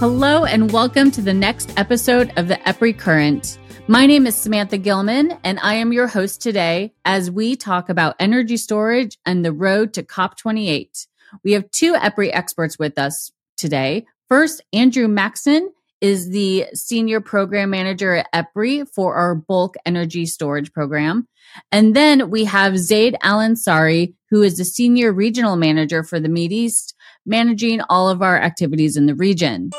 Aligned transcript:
Hello, 0.00 0.46
and 0.46 0.72
welcome 0.72 1.10
to 1.10 1.20
the 1.20 1.34
next 1.34 1.78
episode 1.78 2.32
of 2.38 2.48
the 2.48 2.54
EPRI 2.54 2.96
Current. 2.96 3.58
My 3.86 4.06
name 4.06 4.26
is 4.26 4.34
Samantha 4.34 4.78
Gilman, 4.78 5.38
and 5.44 5.60
I 5.60 5.74
am 5.74 5.92
your 5.92 6.06
host 6.06 6.40
today 6.40 6.94
as 7.04 7.30
we 7.30 7.54
talk 7.54 7.90
about 7.90 8.16
energy 8.18 8.56
storage 8.56 9.18
and 9.26 9.44
the 9.44 9.52
road 9.52 9.92
to 9.92 10.02
COP28. 10.02 11.06
We 11.44 11.52
have 11.52 11.70
two 11.70 11.92
EPRI 11.92 12.30
experts 12.32 12.78
with 12.78 12.98
us 12.98 13.30
today. 13.58 14.06
First, 14.26 14.62
Andrew 14.72 15.06
Maxon 15.06 15.70
is 16.00 16.30
the 16.30 16.64
Senior 16.72 17.20
Program 17.20 17.68
Manager 17.68 18.24
at 18.32 18.32
EPRI 18.32 18.88
for 18.88 19.16
our 19.16 19.34
bulk 19.34 19.76
energy 19.84 20.24
storage 20.24 20.72
program. 20.72 21.28
And 21.72 21.94
then 21.94 22.30
we 22.30 22.44
have 22.44 22.78
Zaid 22.78 23.16
Al-Ansari, 23.22 24.14
who 24.30 24.40
is 24.40 24.56
the 24.56 24.64
Senior 24.64 25.12
Regional 25.12 25.56
Manager 25.56 26.02
for 26.02 26.18
the 26.18 26.34
East, 26.40 26.94
managing 27.26 27.82
all 27.90 28.08
of 28.08 28.22
our 28.22 28.40
activities 28.40 28.96
in 28.96 29.04
the 29.04 29.14
region. 29.14 29.70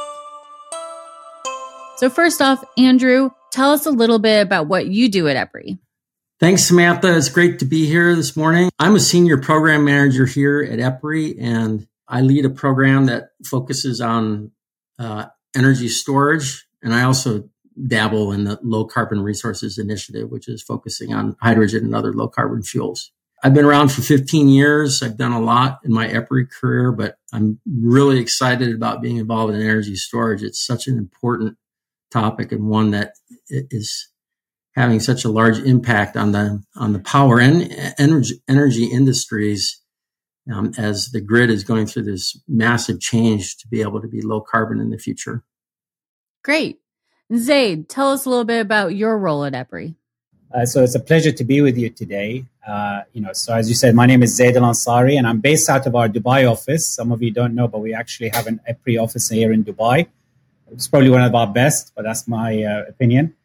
So, 2.01 2.09
first 2.09 2.41
off, 2.41 2.63
Andrew, 2.79 3.29
tell 3.51 3.73
us 3.73 3.85
a 3.85 3.91
little 3.91 4.17
bit 4.17 4.41
about 4.41 4.65
what 4.65 4.87
you 4.87 5.07
do 5.07 5.27
at 5.27 5.37
EPRI. 5.37 5.77
Thanks, 6.39 6.63
Samantha. 6.63 7.15
It's 7.15 7.29
great 7.29 7.59
to 7.59 7.65
be 7.65 7.85
here 7.85 8.15
this 8.15 8.35
morning. 8.35 8.71
I'm 8.79 8.95
a 8.95 8.99
senior 8.99 9.37
program 9.37 9.85
manager 9.85 10.25
here 10.25 10.63
at 10.63 10.79
EPRI, 10.79 11.35
and 11.39 11.87
I 12.07 12.21
lead 12.21 12.45
a 12.45 12.49
program 12.49 13.05
that 13.05 13.29
focuses 13.45 14.01
on 14.01 14.49
uh, 14.97 15.27
energy 15.55 15.89
storage. 15.89 16.65
And 16.81 16.91
I 16.95 17.03
also 17.03 17.47
dabble 17.85 18.31
in 18.31 18.45
the 18.45 18.57
low 18.63 18.85
carbon 18.85 19.21
resources 19.21 19.77
initiative, 19.77 20.31
which 20.31 20.47
is 20.47 20.63
focusing 20.63 21.13
on 21.13 21.35
hydrogen 21.39 21.85
and 21.85 21.93
other 21.93 22.13
low 22.13 22.29
carbon 22.29 22.63
fuels. 22.63 23.11
I've 23.43 23.53
been 23.53 23.65
around 23.65 23.91
for 23.91 24.01
15 24.01 24.47
years. 24.47 25.03
I've 25.03 25.17
done 25.17 25.33
a 25.33 25.39
lot 25.39 25.81
in 25.83 25.93
my 25.93 26.07
EPRI 26.07 26.49
career, 26.49 26.91
but 26.91 27.17
I'm 27.31 27.59
really 27.65 28.19
excited 28.19 28.73
about 28.73 29.03
being 29.03 29.17
involved 29.17 29.53
in 29.53 29.61
energy 29.61 29.95
storage. 29.95 30.41
It's 30.41 30.65
such 30.65 30.87
an 30.87 30.97
important 30.97 31.57
topic 32.11 32.51
and 32.51 32.67
one 32.67 32.91
that 32.91 33.13
is 33.49 34.09
having 34.75 34.99
such 34.99 35.25
a 35.25 35.29
large 35.29 35.59
impact 35.59 36.15
on 36.15 36.31
the 36.31 36.63
on 36.75 36.93
the 36.93 36.99
power 36.99 37.39
and 37.39 37.71
energy 37.97 38.41
energy 38.47 38.85
industries 38.85 39.81
um, 40.51 40.71
as 40.77 41.09
the 41.11 41.21
grid 41.21 41.49
is 41.49 41.63
going 41.63 41.85
through 41.85 42.03
this 42.03 42.39
massive 42.47 42.99
change 42.99 43.57
to 43.57 43.67
be 43.67 43.81
able 43.81 44.01
to 44.01 44.07
be 44.07 44.21
low 44.21 44.41
carbon 44.41 44.79
in 44.79 44.89
the 44.89 44.97
future. 44.97 45.43
Great, 46.43 46.79
Zaid, 47.35 47.89
tell 47.89 48.11
us 48.11 48.25
a 48.25 48.29
little 48.29 48.45
bit 48.45 48.61
about 48.61 48.95
your 48.95 49.17
role 49.17 49.45
at 49.45 49.53
EPRI. 49.53 49.95
Uh, 50.53 50.65
so 50.65 50.83
it's 50.83 50.95
a 50.95 50.99
pleasure 50.99 51.31
to 51.31 51.43
be 51.43 51.61
with 51.61 51.77
you 51.77 51.89
today. 51.89 52.43
Uh, 52.67 53.01
you 53.13 53.21
know, 53.21 53.31
so 53.33 53.53
as 53.53 53.69
you 53.69 53.75
said, 53.75 53.95
my 53.95 54.05
name 54.05 54.21
is 54.21 54.35
Zaid 54.35 54.57
Al-Ansari, 54.57 55.17
and 55.17 55.25
I'm 55.25 55.39
based 55.39 55.69
out 55.69 55.87
of 55.87 55.95
our 55.95 56.09
Dubai 56.09 56.49
office. 56.49 56.87
Some 56.87 57.11
of 57.11 57.21
you 57.23 57.31
don't 57.31 57.55
know, 57.55 57.67
but 57.67 57.79
we 57.79 57.93
actually 57.93 58.29
have 58.29 58.47
an 58.47 58.59
EPRI 58.69 59.01
office 59.01 59.29
here 59.29 59.53
in 59.53 59.63
Dubai. 59.63 60.07
It's 60.71 60.87
probably 60.87 61.09
one 61.09 61.23
of 61.23 61.35
our 61.35 61.47
best, 61.47 61.93
but 61.95 62.03
that's 62.03 62.27
my 62.27 62.63
uh, 62.63 62.85
opinion. 62.87 63.35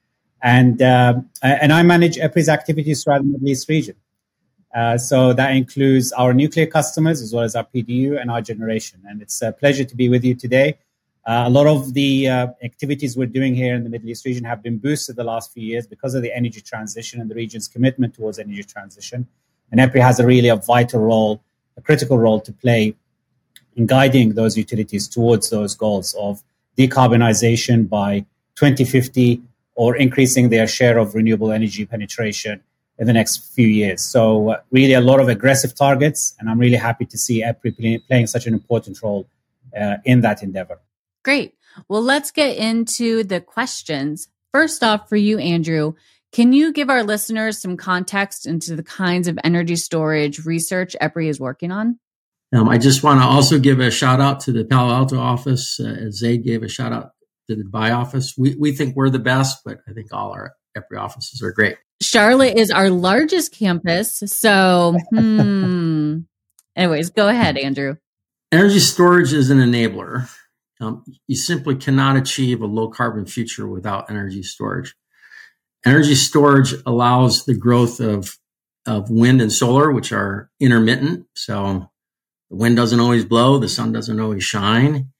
And 0.42 0.80
uh, 0.80 1.14
and 1.42 1.72
I 1.72 1.82
manage 1.82 2.16
EPRI's 2.16 2.48
activities 2.48 3.02
throughout 3.02 3.18
the 3.18 3.24
Middle 3.24 3.48
East 3.48 3.68
region. 3.68 3.96
Uh, 4.74 4.98
so 4.98 5.32
that 5.32 5.56
includes 5.56 6.12
our 6.12 6.34
nuclear 6.34 6.66
customers 6.66 7.22
as 7.22 7.32
well 7.32 7.44
as 7.44 7.56
our 7.56 7.64
PDU 7.64 8.20
and 8.20 8.30
our 8.30 8.42
generation. 8.42 9.00
And 9.08 9.22
it's 9.22 9.40
a 9.42 9.52
pleasure 9.52 9.84
to 9.84 9.96
be 9.96 10.08
with 10.08 10.22
you 10.22 10.34
today. 10.34 10.78
Uh, 11.26 11.44
a 11.46 11.50
lot 11.50 11.66
of 11.66 11.94
the 11.94 12.28
activities 12.28 13.16
we're 13.16 13.26
doing 13.26 13.54
here 13.54 13.74
in 13.74 13.82
the 13.82 13.90
Middle 13.90 14.08
East 14.10 14.24
region 14.24 14.44
have 14.44 14.62
been 14.62 14.78
boosted 14.78 15.16
the 15.16 15.24
last 15.24 15.52
few 15.52 15.62
years 15.62 15.86
because 15.86 16.14
of 16.14 16.22
the 16.22 16.32
energy 16.36 16.60
transition 16.60 17.20
and 17.20 17.28
the 17.30 17.34
region's 17.34 17.66
commitment 17.66 18.14
towards 18.14 18.38
energy 18.38 18.62
transition. 18.62 19.26
And 19.72 19.80
EPRI 19.80 20.00
has 20.00 20.20
a 20.20 20.26
really 20.26 20.48
a 20.48 20.56
vital 20.56 21.00
role, 21.00 21.42
a 21.76 21.80
critical 21.80 22.18
role 22.18 22.40
to 22.42 22.52
play 22.52 22.94
in 23.74 23.86
guiding 23.86 24.34
those 24.34 24.56
utilities 24.56 25.08
towards 25.08 25.50
those 25.50 25.74
goals 25.74 26.14
of 26.14 26.42
decarbonization 26.76 27.88
by 27.88 28.20
2050 28.56 29.42
or 29.74 29.96
increasing 29.96 30.48
their 30.48 30.66
share 30.66 30.98
of 30.98 31.14
renewable 31.14 31.52
energy 31.52 31.84
penetration 31.84 32.60
in 32.98 33.06
the 33.06 33.12
next 33.12 33.54
few 33.54 33.68
years. 33.68 34.02
So, 34.02 34.50
uh, 34.50 34.60
really, 34.70 34.94
a 34.94 35.00
lot 35.00 35.20
of 35.20 35.28
aggressive 35.28 35.74
targets, 35.74 36.34
and 36.38 36.48
I'm 36.48 36.58
really 36.58 36.76
happy 36.76 37.04
to 37.06 37.18
see 37.18 37.42
EPRI 37.42 38.06
playing 38.06 38.26
such 38.26 38.46
an 38.46 38.54
important 38.54 39.02
role 39.02 39.28
uh, 39.78 39.96
in 40.04 40.22
that 40.22 40.42
endeavor. 40.42 40.80
Great. 41.24 41.54
Well, 41.88 42.02
let's 42.02 42.30
get 42.30 42.56
into 42.56 43.22
the 43.22 43.40
questions. 43.40 44.28
First 44.52 44.82
off, 44.82 45.08
for 45.08 45.16
you, 45.16 45.38
Andrew, 45.38 45.94
can 46.32 46.52
you 46.52 46.72
give 46.72 46.88
our 46.88 47.02
listeners 47.02 47.60
some 47.60 47.76
context 47.76 48.46
into 48.46 48.74
the 48.74 48.82
kinds 48.82 49.28
of 49.28 49.38
energy 49.44 49.76
storage 49.76 50.44
research 50.46 50.96
EPRI 51.00 51.28
is 51.28 51.38
working 51.38 51.70
on? 51.70 51.98
Um, 52.54 52.68
I 52.68 52.78
just 52.78 53.02
want 53.02 53.20
to 53.20 53.26
also 53.26 53.58
give 53.58 53.80
a 53.80 53.90
shout 53.90 54.20
out 54.20 54.40
to 54.40 54.52
the 54.52 54.64
Palo 54.64 54.92
Alto 54.92 55.18
office, 55.18 55.80
uh, 55.80 55.84
as 55.84 56.18
Zaid 56.18 56.44
gave 56.44 56.62
a 56.62 56.68
shout 56.68 56.92
out 56.92 57.10
to 57.48 57.56
the 57.56 57.64
Dubai 57.64 57.94
office. 57.94 58.34
We, 58.38 58.54
we 58.54 58.72
think 58.72 58.94
we're 58.94 59.10
the 59.10 59.18
best, 59.18 59.62
but 59.64 59.78
I 59.88 59.92
think 59.92 60.12
all 60.12 60.32
our 60.32 60.52
every 60.76 60.98
offices 60.98 61.42
are 61.42 61.52
great. 61.52 61.76
Charlotte 62.02 62.56
is 62.56 62.70
our 62.70 62.90
largest 62.90 63.52
campus. 63.52 64.22
So, 64.26 64.96
hmm. 65.10 66.18
anyways, 66.76 67.10
go 67.10 67.28
ahead, 67.28 67.56
Andrew. 67.56 67.96
Energy 68.52 68.78
storage 68.78 69.32
is 69.32 69.50
an 69.50 69.58
enabler. 69.58 70.28
Um, 70.80 71.04
you 71.26 71.36
simply 71.36 71.74
cannot 71.74 72.16
achieve 72.16 72.60
a 72.60 72.66
low 72.66 72.88
carbon 72.88 73.26
future 73.26 73.66
without 73.66 74.10
energy 74.10 74.42
storage. 74.42 74.94
Energy 75.84 76.14
storage 76.14 76.74
allows 76.84 77.44
the 77.44 77.54
growth 77.54 77.98
of, 77.98 78.36
of 78.86 79.10
wind 79.10 79.40
and 79.40 79.52
solar, 79.52 79.90
which 79.90 80.12
are 80.12 80.50
intermittent. 80.60 81.26
So 81.34 81.90
the 82.50 82.56
wind 82.56 82.76
doesn't 82.76 83.00
always 83.00 83.24
blow, 83.24 83.58
the 83.58 83.68
sun 83.68 83.92
doesn't 83.92 84.20
always 84.20 84.44
shine. 84.44 85.10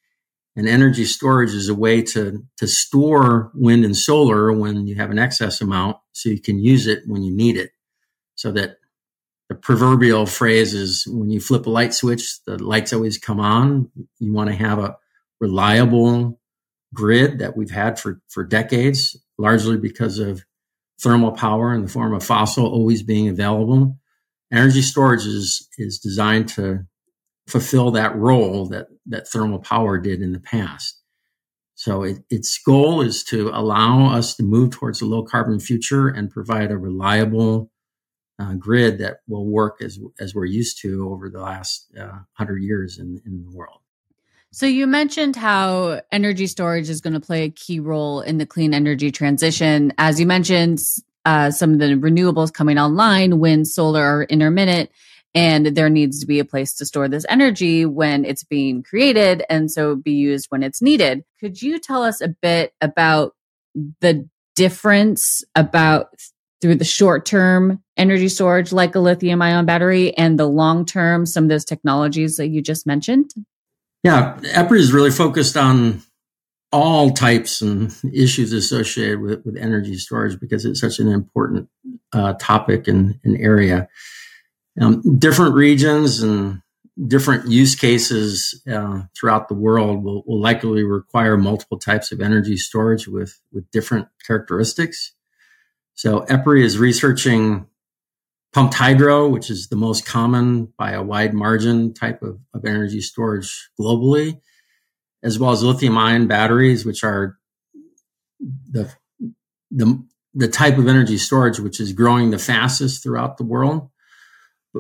And 0.55 0.67
energy 0.67 1.05
storage 1.05 1.53
is 1.53 1.69
a 1.69 1.75
way 1.75 2.01
to, 2.03 2.43
to 2.57 2.67
store 2.67 3.51
wind 3.55 3.85
and 3.85 3.97
solar 3.97 4.53
when 4.53 4.87
you 4.87 4.95
have 4.95 5.11
an 5.11 5.19
excess 5.19 5.61
amount 5.61 5.99
so 6.13 6.31
you 6.31 6.41
can 6.41 6.59
use 6.59 6.87
it 6.87 7.03
when 7.07 7.23
you 7.23 7.35
need 7.35 7.57
it. 7.57 7.73
So 8.37 8.53
that 8.53 8.77
the 9.49 9.55
proverbial 9.55 10.27
phrase 10.27 10.73
is 10.73 11.07
when 11.07 11.31
you 11.31 11.41
flip 11.41 11.67
a 11.67 11.71
light 11.71 11.93
switch, 11.93 12.43
the 12.45 12.63
lights 12.63 12.93
always 12.93 13.19
come 13.19 13.39
on. 13.39 13.91
You 14.19 14.33
want 14.33 14.49
to 14.51 14.57
have 14.57 14.79
a 14.79 14.97
reliable 15.41 16.41
grid 16.95 17.39
that 17.41 17.57
we've 17.57 17.71
had 17.71 17.99
for, 17.99 18.21
for 18.29 18.43
decades, 18.43 19.17
largely 19.39 19.77
because 19.77 20.19
of 20.19 20.45
thermal 21.03 21.33
power 21.33 21.75
in 21.75 21.83
the 21.83 21.89
form 21.89 22.15
of 22.15 22.25
fossil 22.25 22.67
always 22.67 23.03
being 23.03 23.29
available. 23.29 23.99
Energy 24.51 24.81
storage 24.81 25.27
is, 25.27 25.69
is 25.77 25.99
designed 25.99 26.49
to 26.49 26.87
fulfill 27.47 27.91
that 27.93 28.17
role 28.17 28.67
that, 28.67 28.89
that 29.07 29.29
thermal 29.29 29.59
power 29.59 29.99
did 29.99 30.21
in 30.21 30.33
the 30.33 30.41
past. 30.41 31.01
So 31.75 32.03
it, 32.03 32.19
its 32.31 32.59
goal 32.59 33.03
is 33.03 33.23
to 33.25 33.51
allow 33.53 34.07
us 34.07 34.35
to 34.37 34.43
move 34.43 34.71
towards 34.71 35.01
a 35.01 35.07
low 35.07 35.23
carbon 35.23 35.61
future 35.61 36.09
and 36.09 36.31
provide 36.31 36.71
a 36.71 36.79
reliable 36.79 37.71
uh, 38.39 38.55
grid 38.55 38.99
that 38.99 39.19
will 39.29 39.47
work 39.47 39.83
as, 39.83 39.99
as 40.19 40.35
we're 40.35 40.47
used 40.47 40.81
to 40.83 41.11
over 41.11 41.29
the 41.29 41.41
last 41.41 41.87
uh, 41.99 42.19
hundred 42.33 42.63
years 42.63 42.99
in, 42.99 43.21
in 43.27 43.43
the 43.43 43.57
world. 43.57 43.81
So 44.53 44.65
you 44.65 44.87
mentioned 44.87 45.37
how 45.37 46.01
energy 46.11 46.47
storage 46.47 46.89
is 46.89 47.03
going 47.03 47.15
to 47.15 47.21
play 47.21 47.45
a 47.45 47.51
key 47.51 47.79
role 47.79 48.23
in 48.23 48.39
the 48.39 48.47
clean 48.47 48.73
energy 48.73 49.11
transition. 49.11 49.93
As 49.99 50.19
you 50.19 50.27
mentioned, 50.27 50.81
uh, 51.27 51.51
some 51.51 51.75
of 51.75 51.79
the 51.79 51.95
renewables 51.95 52.53
coming 52.53 52.79
online, 52.79 53.39
wind, 53.39 53.69
solar 53.69 54.03
are 54.03 54.23
intermittent 54.25 54.91
and 55.37 55.67
there 55.67 55.91
needs 55.91 56.19
to 56.21 56.27
be 56.27 56.39
a 56.39 56.47
place 56.47 56.73
to 56.75 56.87
store 56.87 57.09
this 57.09 57.27
energy 57.29 57.85
when 57.85 58.25
it's 58.25 58.43
being 58.43 58.83
created 58.83 59.45
and 59.51 59.71
so 59.71 59.95
be 59.95 60.13
used 60.13 60.47
when 60.49 60.63
it's 60.63 60.81
needed. 60.81 61.25
Could 61.39 61.61
you 61.61 61.79
tell 61.79 62.03
us 62.03 62.23
a 62.23 62.29
bit 62.29 62.73
about 62.81 63.35
the 64.01 64.27
difference 64.57 65.45
about 65.55 66.09
through 66.63 66.77
the 66.77 66.85
short 66.85 67.27
term 67.27 67.83
energy 67.99 68.31
storage 68.31 68.73
like 68.73 68.95
a 68.95 68.99
lithium 68.99 69.43
ion 69.43 69.67
battery 69.67 70.17
and 70.17 70.39
the 70.41 70.49
long 70.49 70.87
term 70.87 71.27
some 71.27 71.45
of 71.45 71.51
those 71.51 71.67
technologies 71.67 72.37
that 72.37 72.49
you 72.49 72.63
just 72.63 72.87
mentioned? 72.87 73.31
Yeah, 74.03 74.39
EPRI 74.41 74.79
is 74.79 74.93
really 74.93 75.11
focused 75.11 75.59
on 75.59 76.03
all 76.73 77.11
types 77.11 77.61
and 77.61 77.95
issues 78.13 78.55
associated 78.55 79.21
with, 79.21 79.45
with 79.45 79.57
energy 79.59 79.97
storage 79.97 80.41
because 80.41 80.65
it's 80.65 80.81
such 80.81 80.99
an 80.99 81.09
important 81.09 81.69
uh, 82.15 82.33
topic 82.41 82.89
and, 82.89 83.19
and 83.23 83.37
area. 83.39 83.87
Um, 84.81 85.19
different 85.19 85.55
regions 85.55 86.23
and 86.23 86.61
different 87.07 87.49
use 87.49 87.75
cases 87.75 88.63
uh, 88.71 89.03
throughout 89.19 89.49
the 89.49 89.55
world 89.55 90.03
will, 90.03 90.23
will, 90.27 90.41
likely 90.41 90.83
require 90.83 91.37
multiple 91.37 91.79
types 91.79 92.13
of 92.13 92.21
energy 92.21 92.57
storage 92.57 93.07
with, 93.07 93.39
with 93.53 93.71
different 93.71 94.09
characteristics. 94.27 95.13
So 95.95 96.21
EPRI 96.23 96.63
is 96.63 96.79
researching 96.79 97.67
pumped 98.53 98.75
hydro, 98.75 99.29
which 99.29 99.51
is 99.51 99.69
the 99.69 99.77
most 99.77 100.07
common 100.07 100.73
by 100.79 100.93
a 100.93 101.03
wide 101.03 101.35
margin 101.35 101.93
type 101.93 102.23
of, 102.23 102.39
of 102.55 102.65
energy 102.65 103.01
storage 103.01 103.71
globally, 103.79 104.41
as 105.23 105.39
well 105.39 105.51
as 105.51 105.63
lithium 105.63 105.99
ion 105.99 106.27
batteries, 106.27 106.87
which 106.87 107.05
are 107.05 107.39
the, 108.71 108.91
the, 109.71 110.03
the 110.35 110.49
type 110.49 110.79
of 110.79 110.89
energy 110.89 111.19
storage 111.19 111.59
which 111.61 111.81
is 111.81 111.93
growing 111.93 112.31
the 112.31 112.39
fastest 112.39 113.03
throughout 113.03 113.37
the 113.37 113.45
world 113.45 113.91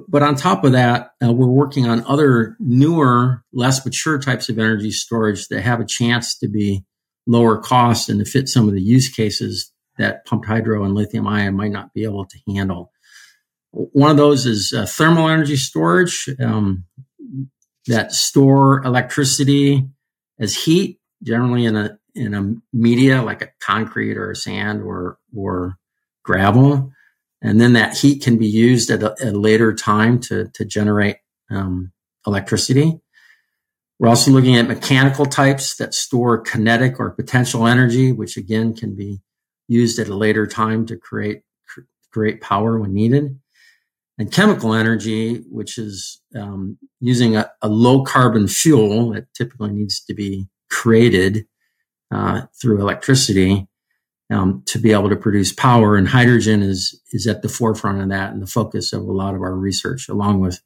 but 0.09 0.23
on 0.23 0.35
top 0.35 0.65
of 0.65 0.73
that, 0.73 1.13
uh, 1.25 1.33
we're 1.33 1.47
working 1.47 1.87
on 1.87 2.05
other 2.07 2.57
newer, 2.59 3.43
less 3.53 3.85
mature 3.85 4.19
types 4.19 4.49
of 4.49 4.59
energy 4.59 4.91
storage 4.91 5.49
that 5.49 5.63
have 5.63 5.81
a 5.81 5.87
chance 5.87 6.37
to 6.39 6.49
be 6.49 6.85
lower 7.27 7.59
cost 7.59 8.09
and 8.09 8.25
to 8.25 8.31
fit 8.31 8.49
some 8.49 8.69
of 8.69 8.75
the 8.75 8.83
use 8.83 9.09
cases 9.09 9.73
that 9.99 10.25
pumped 10.27 10.47
hydro 10.47 10.85
and 10.85 10.95
lithium 10.95 11.27
ion 11.27 11.57
might 11.57 11.71
not 11.71 11.93
be 11.95 12.05
able 12.05 12.25
to 12.25 12.39
handle. 12.47 12.93
One 13.71 14.11
of 14.11 14.17
those 14.17 14.47
is 14.47 14.73
uh, 14.73 14.87
thermal 14.87 15.29
energy 15.29 15.57
storage 15.57 16.29
um, 16.41 16.85
that 17.87 18.13
store 18.13 18.83
electricity 18.85 19.87
as 20.39 20.55
heat, 20.55 20.99
generally 21.23 21.65
in 21.65 21.77
a 21.77 21.99
in 22.15 22.35
a 22.35 22.55
media 22.73 23.23
like 23.23 23.43
a 23.43 23.51
concrete 23.61 24.17
or 24.17 24.35
sand 24.35 24.83
or 24.83 25.19
or 25.37 25.77
gravel, 26.25 26.93
and 27.47 27.61
then 27.61 27.75
that 27.75 27.97
heat 27.97 28.25
can 28.25 28.39
be 28.39 28.47
used 28.49 28.91
at 28.91 29.05
a, 29.05 29.15
a 29.23 29.31
later 29.31 29.73
time 29.73 30.19
to 30.19 30.49
to 30.55 30.65
generate 30.65 31.19
um, 31.49 31.93
electricity. 32.27 33.01
We're 34.01 34.09
also 34.09 34.33
looking 34.33 34.57
at 34.57 34.67
mechanical 34.67 35.25
types 35.25 35.77
that 35.77 35.95
store 35.95 36.39
kinetic 36.39 36.99
or 36.99 37.11
potential 37.13 37.69
energy, 37.69 38.11
which 38.11 38.37
again 38.37 38.75
can 38.75 38.97
be 38.97 39.21
used 39.69 40.01
at 40.01 40.09
a 40.09 40.17
later 40.17 40.47
time 40.47 40.87
to 40.87 40.97
create 40.97 41.43
create 42.13 42.41
power 42.41 42.81
when 42.81 42.93
needed. 42.93 43.39
And 44.19 44.33
chemical 44.33 44.75
energy, 44.75 45.37
which 45.51 45.79
is 45.79 46.21
um, 46.35 46.79
using 47.01 47.37
a, 47.37 47.51
a, 47.61 47.69
low 47.69 48.03
carbon 48.03 48.49
fuel 48.49 49.11
that 49.11 49.27
typically 49.35 49.71
needs 49.71 50.01
to 50.07 50.15
be 50.15 50.49
created 50.71 51.47
uh, 52.11 52.43
through 52.59 52.81
electricity 52.81 53.69
um, 54.31 54.63
to 54.67 54.79
be 54.79 54.93
able 54.93 55.09
to 55.09 55.17
produce 55.17 55.53
power. 55.53 55.97
And 55.97 56.09
hydrogen 56.09 56.63
is 56.63 57.01
is 57.13 57.27
at 57.27 57.43
the 57.43 57.49
forefront 57.49 58.01
of 58.01 58.09
that 58.09 58.33
and 58.33 58.43
the 58.43 58.47
focus 58.47 58.93
of 58.93 59.03
a 59.03 59.13
lot 59.13 59.35
of 59.35 59.43
our 59.43 59.55
research, 59.55 60.09
along 60.09 60.41
with 60.41 60.61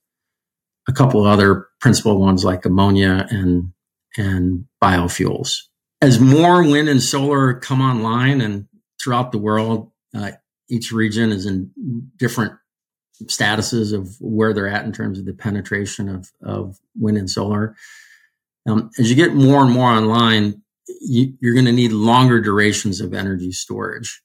a 0.88 0.92
couple 0.92 1.26
other 1.26 1.68
principal 1.80 2.18
ones 2.18 2.44
like 2.44 2.64
ammonia 2.64 3.26
and 3.30 3.72
and 4.16 4.64
biofuels. 4.82 5.54
As 6.02 6.18
more 6.18 6.62
wind 6.62 6.88
and 6.88 7.02
solar 7.02 7.54
come 7.54 7.82
online 7.82 8.40
and 8.40 8.66
throughout 9.02 9.32
the 9.32 9.38
world, 9.38 9.90
uh, 10.16 10.32
each 10.68 10.92
region 10.92 11.30
is 11.30 11.46
in 11.46 11.70
different 12.16 12.54
statuses 13.24 13.92
of 13.92 14.16
where 14.20 14.54
they're 14.54 14.68
at 14.68 14.84
in 14.84 14.92
terms 14.92 15.18
of 15.18 15.26
the 15.26 15.34
penetration 15.34 16.08
of, 16.08 16.30
of 16.42 16.78
wind 16.98 17.18
and 17.18 17.30
solar. 17.30 17.76
Um, 18.66 18.90
as 18.98 19.10
you 19.10 19.16
get 19.16 19.34
more 19.34 19.62
and 19.62 19.72
more 19.72 19.90
online, 19.90 20.62
you, 21.00 21.34
you're 21.40 21.54
going 21.54 21.66
to 21.66 21.72
need 21.72 21.92
longer 21.92 22.40
durations 22.40 23.00
of 23.00 23.14
energy 23.14 23.52
storage. 23.52 24.22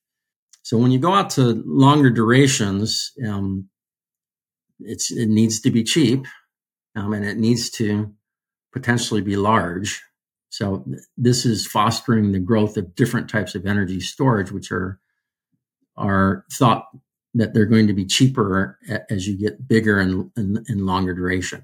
So 0.64 0.78
when 0.78 0.92
you 0.92 1.00
go 1.00 1.14
out 1.14 1.30
to 1.32 1.62
longer 1.66 2.10
durations, 2.10 3.12
um, 3.28 3.70
it's 4.80 5.12
it 5.12 5.30
needs 5.30 5.62
to 5.62 5.72
be 5.72 5.84
cheap, 5.84 6.26
um, 6.96 7.14
and 7.14 7.26
it 7.26 7.38
needs 7.38 7.70
to 7.72 8.14
potentially 8.74 9.22
be 9.22 9.36
large. 9.36 10.02
So 10.50 10.80
th- 10.80 11.00
this 11.18 11.46
is 11.46 11.68
fostering 11.68 12.32
the 12.32 12.40
growth 12.40 12.78
of 12.78 12.96
different 12.96 13.30
types 13.30 13.56
of 13.56 13.66
energy 13.66 14.00
storage, 14.00 14.52
which 14.52 14.72
are 14.72 15.00
are 15.98 16.46
thought 16.52 16.88
that 17.36 17.54
they're 17.54 17.66
going 17.66 17.88
to 17.88 17.94
be 17.94 18.06
cheaper 18.06 18.80
as 19.10 19.28
you 19.28 19.38
get 19.38 19.68
bigger 19.68 20.00
and, 20.00 20.32
and, 20.36 20.66
and 20.68 20.86
longer 20.86 21.14
duration. 21.14 21.64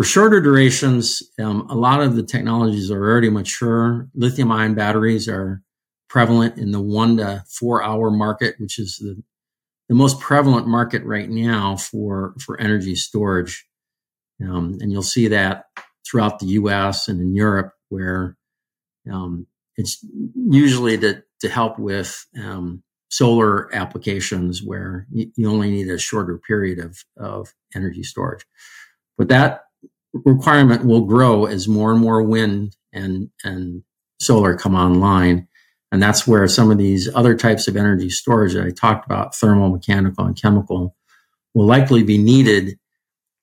For 0.00 0.04
shorter 0.04 0.40
durations, 0.40 1.22
um, 1.38 1.66
a 1.68 1.74
lot 1.74 2.00
of 2.00 2.16
the 2.16 2.22
technologies 2.22 2.90
are 2.90 3.04
already 3.04 3.28
mature. 3.28 4.08
Lithium 4.14 4.50
ion 4.50 4.74
batteries 4.74 5.28
are 5.28 5.62
prevalent 6.08 6.56
in 6.56 6.70
the 6.70 6.80
one 6.80 7.18
to 7.18 7.44
four 7.46 7.82
hour 7.82 8.10
market, 8.10 8.54
which 8.58 8.78
is 8.78 8.96
the, 8.96 9.22
the 9.90 9.94
most 9.94 10.18
prevalent 10.18 10.66
market 10.66 11.04
right 11.04 11.28
now 11.28 11.76
for, 11.76 12.32
for 12.40 12.58
energy 12.58 12.94
storage. 12.94 13.66
Um, 14.42 14.78
and 14.80 14.90
you'll 14.90 15.02
see 15.02 15.28
that 15.28 15.66
throughout 16.10 16.38
the 16.38 16.46
US 16.46 17.06
and 17.06 17.20
in 17.20 17.34
Europe, 17.34 17.74
where 17.90 18.38
um, 19.12 19.46
it's 19.76 20.02
usually 20.34 20.96
to, 20.96 21.22
to 21.42 21.48
help 21.50 21.78
with 21.78 22.24
um, 22.42 22.82
solar 23.10 23.68
applications 23.74 24.62
where 24.62 25.06
you, 25.12 25.46
only 25.46 25.70
need 25.70 25.90
a 25.90 25.98
shorter 25.98 26.38
period 26.38 26.78
of, 26.78 27.04
of 27.18 27.52
energy 27.74 28.02
storage. 28.02 28.46
But 29.18 29.28
that 29.28 29.64
requirement 30.12 30.84
will 30.84 31.02
grow 31.02 31.46
as 31.46 31.68
more 31.68 31.92
and 31.92 32.00
more 32.00 32.22
wind 32.22 32.76
and, 32.92 33.30
and 33.44 33.82
solar 34.20 34.56
come 34.56 34.74
online. 34.74 35.48
And 35.92 36.02
that's 36.02 36.26
where 36.26 36.46
some 36.46 36.70
of 36.70 36.78
these 36.78 37.08
other 37.14 37.36
types 37.36 37.66
of 37.66 37.76
energy 37.76 38.10
storage 38.10 38.54
that 38.54 38.64
I 38.64 38.70
talked 38.70 39.06
about, 39.06 39.34
thermal, 39.34 39.70
mechanical, 39.70 40.24
and 40.24 40.40
chemical, 40.40 40.94
will 41.54 41.66
likely 41.66 42.02
be 42.02 42.18
needed 42.18 42.78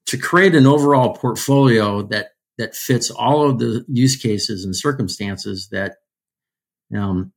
to 0.08 0.18
create 0.18 0.56
an 0.56 0.66
overall 0.66 1.14
portfolio 1.14 2.02
that 2.04 2.31
that 2.58 2.75
fits 2.75 3.12
all 3.12 3.48
of 3.48 3.60
the 3.60 3.86
use 3.88 4.16
cases 4.16 4.66
and 4.66 4.75
circumstances 4.75 5.68
that 5.72 5.98
um, 6.96 7.31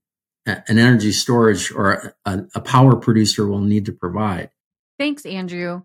an 0.47 0.79
energy 0.79 1.12
storage 1.12 1.71
or 1.71 2.15
a, 2.25 2.44
a 2.55 2.61
power 2.61 2.97
producer 2.97 3.47
will 3.47 3.61
need 3.61 3.85
to 3.85 3.93
provide. 3.93 4.50
Thanks, 4.99 5.27
Andrew. 5.27 5.82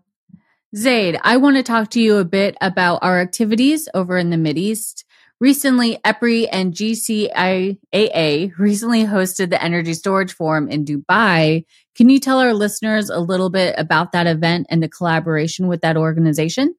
Zaid, 0.76 1.18
I 1.22 1.38
want 1.38 1.56
to 1.56 1.62
talk 1.62 1.88
to 1.92 2.00
you 2.00 2.18
a 2.18 2.24
bit 2.24 2.54
about 2.60 2.98
our 3.00 3.18
activities 3.18 3.88
over 3.94 4.18
in 4.18 4.28
the 4.28 4.36
Mideast. 4.36 5.04
Recently, 5.40 5.98
EPRI 6.04 6.48
and 6.52 6.74
GCCIA 6.74 8.58
recently 8.58 9.04
hosted 9.04 9.48
the 9.48 9.62
Energy 9.62 9.94
Storage 9.94 10.34
Forum 10.34 10.68
in 10.68 10.84
Dubai. 10.84 11.64
Can 11.94 12.10
you 12.10 12.20
tell 12.20 12.40
our 12.40 12.52
listeners 12.52 13.08
a 13.08 13.20
little 13.20 13.48
bit 13.48 13.74
about 13.78 14.12
that 14.12 14.26
event 14.26 14.66
and 14.68 14.82
the 14.82 14.88
collaboration 14.88 15.66
with 15.66 15.80
that 15.80 15.96
organization? 15.96 16.74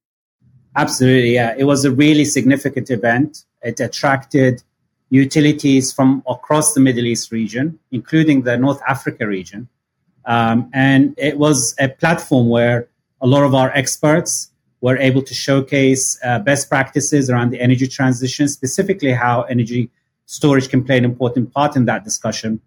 Absolutely, 0.75 1.33
yeah. 1.33 1.55
It 1.57 1.63
was 1.63 1.83
a 1.83 1.91
really 1.91 2.25
significant 2.25 2.91
event. 2.91 3.45
It 3.63 3.79
attracted 3.79 4.61
utilities 5.09 5.91
from 5.91 6.21
across 6.27 6.75
the 6.75 6.81
Middle 6.81 7.05
East 7.05 7.31
region, 7.31 7.79
including 7.91 8.43
the 8.43 8.57
North 8.57 8.81
Africa 8.87 9.25
region. 9.25 9.69
Um, 10.25 10.69
and 10.71 11.15
it 11.17 11.39
was 11.39 11.73
a 11.79 11.89
platform 11.89 12.49
where 12.49 12.89
a 13.21 13.27
lot 13.27 13.43
of 13.43 13.53
our 13.55 13.71
experts 13.71 14.51
were 14.81 14.97
able 14.97 15.21
to 15.23 15.33
showcase 15.33 16.19
uh, 16.23 16.39
best 16.39 16.69
practices 16.69 17.29
around 17.29 17.49
the 17.49 17.59
energy 17.59 17.87
transition, 17.87 18.47
specifically 18.47 19.11
how 19.11 19.41
energy 19.43 19.89
storage 20.25 20.69
can 20.69 20.83
play 20.83 20.97
an 20.97 21.05
important 21.05 21.51
part 21.53 21.75
in 21.75 21.85
that 21.85 22.03
discussion 22.03 22.61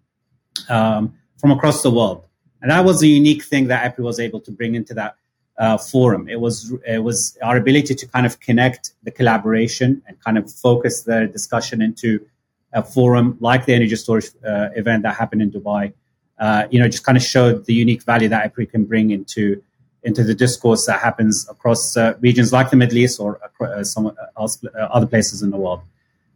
um, 0.69 1.13
from 1.37 1.51
across 1.51 1.81
the 1.83 1.91
world. 1.91 2.27
And 2.61 2.69
that 2.69 2.83
was 2.85 3.01
a 3.01 3.07
unique 3.07 3.43
thing 3.43 3.67
that 3.67 3.95
EPRI 3.95 4.03
was 4.03 4.19
able 4.19 4.41
to 4.41 4.51
bring 4.51 4.75
into 4.75 4.93
that 4.95 5.15
uh, 5.57 5.77
forum. 5.77 6.27
It 6.27 6.39
was 6.39 6.73
it 6.85 7.03
was 7.03 7.37
our 7.41 7.57
ability 7.57 7.95
to 7.95 8.07
kind 8.07 8.25
of 8.25 8.39
connect 8.39 8.91
the 9.03 9.11
collaboration 9.11 10.01
and 10.07 10.19
kind 10.19 10.37
of 10.37 10.51
focus 10.51 11.03
the 11.03 11.27
discussion 11.27 11.81
into 11.81 12.25
a 12.73 12.83
forum 12.83 13.37
like 13.39 13.65
the 13.65 13.73
energy 13.73 13.95
storage 13.95 14.29
uh, 14.45 14.69
event 14.75 15.03
that 15.03 15.15
happened 15.15 15.41
in 15.41 15.51
Dubai. 15.51 15.93
Uh, 16.39 16.67
you 16.71 16.79
know, 16.79 16.87
just 16.87 17.03
kind 17.03 17.17
of 17.17 17.23
showed 17.23 17.65
the 17.65 17.73
unique 17.73 18.03
value 18.03 18.29
that 18.29 18.53
EPRI 18.53 18.71
can 18.71 18.85
bring 18.85 19.11
into 19.11 19.61
into 20.03 20.23
the 20.23 20.33
discourse 20.33 20.85
that 20.87 20.99
happens 20.99 21.47
across 21.49 21.95
uh, 21.95 22.15
regions 22.19 22.51
like 22.51 22.69
the 22.69 22.75
Middle 22.75 22.97
East 22.97 23.19
or 23.19 23.39
uh, 23.61 23.83
some 23.83 24.11
else, 24.37 24.63
uh, 24.63 24.77
other 24.77 25.05
places 25.05 25.41
in 25.41 25.51
the 25.51 25.57
world. 25.57 25.81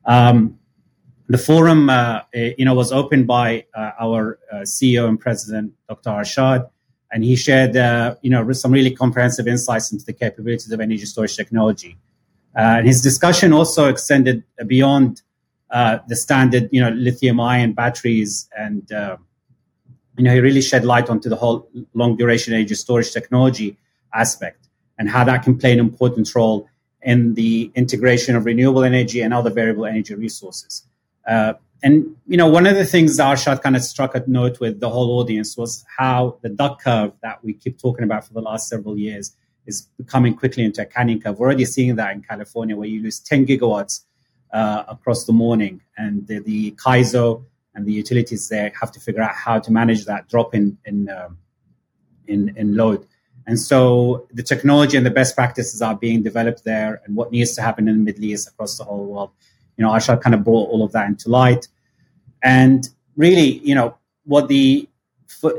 Um, 0.05 0.59
the 1.27 1.39
forum, 1.39 1.89
you 2.35 2.63
know, 2.65 2.75
was 2.75 2.91
opened 2.91 3.25
by 3.25 3.65
our 3.75 4.37
CEO 4.57 5.09
and 5.09 5.19
president, 5.19 5.73
Dr. 5.89 6.11
Arshad, 6.11 6.69
and 7.11 7.23
he 7.23 7.35
shared, 7.35 7.77
uh, 7.77 8.15
you 8.21 8.29
know, 8.29 8.51
some 8.51 8.71
really 8.71 8.91
comprehensive 8.91 9.47
insights 9.47 9.91
into 9.91 10.05
the 10.05 10.13
capabilities 10.13 10.71
of 10.71 10.79
energy 10.79 11.05
storage 11.05 11.35
technology. 11.35 11.97
Uh, 12.55 12.77
and 12.77 12.87
his 12.87 13.01
discussion 13.01 13.53
also 13.53 13.87
extended 13.87 14.43
beyond 14.67 15.21
uh, 15.71 15.99
the 16.07 16.15
standard, 16.15 16.69
you 16.71 16.81
know, 16.81 16.89
lithium-ion 16.89 17.73
batteries, 17.73 18.49
and 18.57 18.91
uh, 18.91 19.17
you 20.17 20.23
know, 20.23 20.33
he 20.33 20.39
really 20.39 20.61
shed 20.61 20.85
light 20.85 21.09
onto 21.09 21.29
the 21.29 21.35
whole 21.35 21.69
long-duration 21.93 22.53
energy 22.53 22.75
storage 22.75 23.11
technology 23.11 23.77
aspect 24.13 24.67
and 24.97 25.09
how 25.09 25.23
that 25.23 25.43
can 25.43 25.57
play 25.57 25.73
an 25.73 25.79
important 25.79 26.33
role 26.33 26.69
in 27.01 27.33
the 27.35 27.71
integration 27.75 28.35
of 28.35 28.45
renewable 28.45 28.83
energy 28.83 29.21
and 29.21 29.33
other 29.33 29.49
variable 29.49 29.85
energy 29.85 30.15
resources. 30.15 30.83
Uh, 31.27 31.53
and 31.83 32.15
you 32.25 32.37
know, 32.37 32.47
one 32.47 32.65
of 32.65 32.75
the 32.75 32.85
things 32.85 33.17
that 33.17 33.37
Arshad 33.37 33.61
kind 33.61 33.75
of 33.75 33.83
struck 33.83 34.15
a 34.15 34.23
note 34.25 34.59
with 34.59 34.79
the 34.79 34.89
whole 34.89 35.19
audience 35.19 35.57
was 35.57 35.85
how 35.97 36.37
the 36.41 36.49
duck 36.49 36.81
curve 36.81 37.11
that 37.21 37.43
we 37.43 37.53
keep 37.53 37.79
talking 37.79 38.03
about 38.03 38.25
for 38.25 38.33
the 38.33 38.41
last 38.41 38.67
several 38.69 38.97
years 38.97 39.35
is 39.65 39.87
becoming 39.97 40.35
quickly 40.35 40.63
into 40.63 40.81
a 40.81 40.85
canyon 40.85 41.21
curve. 41.21 41.37
We're 41.37 41.47
already 41.47 41.65
seeing 41.65 41.95
that 41.97 42.13
in 42.13 42.21
California, 42.21 42.75
where 42.75 42.87
you 42.87 43.01
lose 43.01 43.19
10 43.19 43.45
gigawatts 43.45 44.01
uh, 44.53 44.83
across 44.87 45.25
the 45.25 45.33
morning, 45.33 45.81
and 45.97 46.25
the, 46.27 46.39
the 46.39 46.71
CAISO 46.71 47.43
and 47.75 47.85
the 47.85 47.93
utilities 47.93 48.49
there 48.49 48.71
have 48.79 48.91
to 48.93 48.99
figure 48.99 49.21
out 49.21 49.35
how 49.35 49.59
to 49.59 49.71
manage 49.71 50.05
that 50.05 50.27
drop 50.29 50.55
in 50.55 50.77
in 50.85 51.09
um, 51.09 51.37
in, 52.27 52.55
in 52.57 52.75
load. 52.75 53.05
And 53.47 53.59
so 53.59 54.27
the 54.33 54.41
technology 54.41 54.97
and 54.97 55.05
the 55.05 55.11
best 55.11 55.35
practices 55.35 55.81
are 55.81 55.95
being 55.95 56.23
developed 56.23 56.63
there, 56.63 57.01
and 57.05 57.15
what 57.15 57.31
needs 57.31 57.53
to 57.55 57.61
happen 57.61 57.87
in 57.87 57.97
the 57.97 58.03
Middle 58.03 58.25
East 58.25 58.47
across 58.47 58.77
the 58.77 58.83
whole 58.83 59.05
world 59.05 59.31
you 59.77 59.83
know, 59.83 59.91
Arshad 59.91 60.21
kind 60.21 60.33
of 60.33 60.43
brought 60.43 60.69
all 60.69 60.83
of 60.83 60.91
that 60.93 61.07
into 61.07 61.29
light. 61.29 61.67
And 62.41 62.87
really, 63.15 63.59
you 63.59 63.75
know, 63.75 63.97
what 64.23 64.47
the 64.47 64.87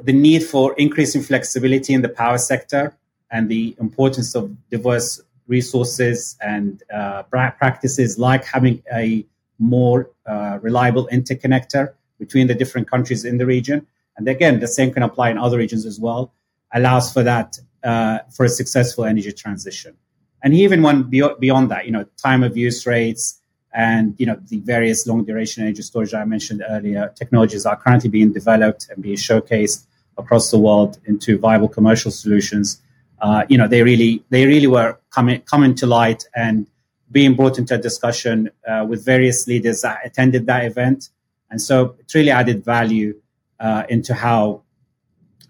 the 0.04 0.12
need 0.12 0.42
for 0.42 0.74
increasing 0.74 1.22
flexibility 1.22 1.92
in 1.92 2.02
the 2.02 2.08
power 2.08 2.38
sector 2.38 2.96
and 3.30 3.48
the 3.48 3.76
importance 3.78 4.34
of 4.34 4.56
diverse 4.70 5.20
resources 5.48 6.36
and 6.40 6.82
uh, 6.92 7.22
practices 7.24 8.18
like 8.18 8.44
having 8.44 8.82
a 8.92 9.24
more 9.58 10.10
uh, 10.26 10.58
reliable 10.62 11.08
interconnector 11.12 11.94
between 12.18 12.46
the 12.46 12.54
different 12.54 12.90
countries 12.90 13.24
in 13.24 13.38
the 13.38 13.46
region. 13.46 13.86
And 14.16 14.28
again, 14.28 14.60
the 14.60 14.68
same 14.68 14.92
can 14.92 15.02
apply 15.02 15.30
in 15.30 15.38
other 15.38 15.58
regions 15.58 15.84
as 15.84 16.00
well, 16.00 16.32
allows 16.72 17.12
for 17.12 17.22
that, 17.22 17.58
uh, 17.84 18.20
for 18.30 18.44
a 18.44 18.48
successful 18.48 19.04
energy 19.04 19.32
transition. 19.32 19.94
And 20.42 20.54
even 20.54 20.82
when 20.82 21.04
beyond 21.04 21.70
that, 21.70 21.86
you 21.86 21.92
know, 21.92 22.04
time 22.16 22.42
of 22.42 22.56
use 22.56 22.86
rates 22.86 23.40
and, 23.74 24.14
you 24.18 24.26
know, 24.26 24.40
the 24.48 24.58
various 24.60 25.06
long 25.06 25.24
duration 25.24 25.62
energy 25.62 25.82
storage 25.82 26.14
I 26.14 26.24
mentioned 26.24 26.62
earlier, 26.68 27.12
technologies 27.14 27.66
are 27.66 27.76
currently 27.76 28.10
being 28.10 28.32
developed 28.32 28.88
and 28.90 29.02
being 29.02 29.16
showcased 29.16 29.86
across 30.16 30.50
the 30.50 30.58
world 30.58 30.98
into 31.04 31.38
viable 31.38 31.68
commercial 31.68 32.10
solutions. 32.10 32.80
Uh, 33.20 33.44
you 33.48 33.58
know, 33.58 33.68
they 33.68 33.82
really, 33.82 34.24
they 34.30 34.46
really 34.46 34.66
were 34.66 34.98
coming, 35.10 35.40
coming 35.42 35.74
to 35.74 35.86
light 35.86 36.24
and 36.34 36.66
being 37.10 37.34
brought 37.34 37.58
into 37.58 37.74
a 37.74 37.78
discussion 37.78 38.50
uh, 38.68 38.84
with 38.88 39.04
various 39.04 39.46
leaders 39.46 39.82
that 39.82 39.98
attended 40.04 40.46
that 40.46 40.64
event. 40.64 41.10
And 41.56 41.62
so 41.62 41.96
it 41.98 42.12
really 42.14 42.28
added 42.28 42.62
value 42.62 43.18
uh, 43.60 43.84
into 43.88 44.12
how, 44.12 44.60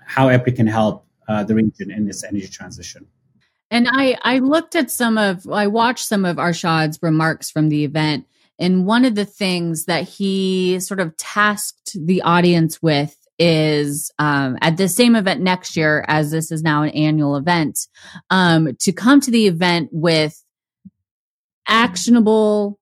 how 0.05 0.29
EPRI 0.29 0.55
can 0.55 0.69
help 0.69 1.05
uh, 1.27 1.43
the 1.43 1.57
region 1.57 1.91
in 1.91 2.07
this 2.07 2.23
energy 2.23 2.47
transition. 2.47 3.09
And 3.73 3.89
I, 3.91 4.17
I 4.23 4.39
looked 4.39 4.77
at 4.77 4.89
some 4.89 5.19
of, 5.19 5.51
I 5.51 5.67
watched 5.67 6.07
some 6.07 6.25
of 6.25 6.37
Arshad's 6.37 7.01
remarks 7.03 7.51
from 7.51 7.71
the 7.71 7.83
event. 7.83 8.25
And 8.57 8.87
one 8.87 9.05
of 9.05 9.17
the 9.17 9.25
things 9.25 9.87
that 9.87 10.05
he 10.05 10.79
sort 10.79 11.01
of 11.01 11.17
tasked 11.17 11.97
the 12.07 12.23
audience 12.23 12.81
with 12.81 13.17
is 13.41 14.13
um, 14.21 14.59
at 14.61 14.77
the 14.77 14.89
same 14.89 15.17
event 15.17 15.41
next 15.41 15.77
year, 15.77 16.05
as 16.07 16.31
this 16.31 16.53
is 16.53 16.63
now 16.63 16.85
an 16.85 16.91
annual 16.91 17.35
event, 17.35 17.81
um, 18.31 18.77
to 18.79 18.93
come 18.93 19.21
to 19.23 19.33
the 19.33 19.49
event 19.49 19.89
with 19.91 20.41
actionable 21.67 22.79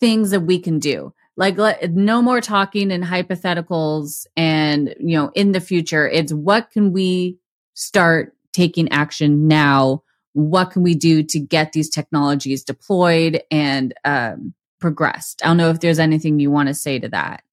things 0.00 0.32
that 0.32 0.40
we 0.40 0.58
can 0.58 0.78
do. 0.78 1.14
Like 1.38 1.56
let, 1.56 1.92
no 1.94 2.20
more 2.20 2.40
talking 2.40 2.90
in 2.90 3.00
hypotheticals 3.00 4.26
and, 4.36 4.92
you 4.98 5.16
know, 5.16 5.30
in 5.36 5.52
the 5.52 5.60
future, 5.60 6.08
it's 6.08 6.32
what 6.32 6.72
can 6.72 6.92
we 6.92 7.38
start 7.74 8.34
taking 8.52 8.90
action 8.90 9.46
now? 9.46 10.02
What 10.32 10.72
can 10.72 10.82
we 10.82 10.96
do 10.96 11.22
to 11.22 11.38
get 11.38 11.72
these 11.72 11.88
technologies 11.88 12.64
deployed 12.64 13.40
and 13.52 13.94
um, 14.04 14.52
progressed? 14.80 15.40
I 15.44 15.46
don't 15.46 15.58
know 15.58 15.70
if 15.70 15.78
there's 15.78 16.00
anything 16.00 16.40
you 16.40 16.50
want 16.50 16.70
to 16.70 16.74
say 16.74 16.98
to 16.98 17.08
that. 17.10 17.44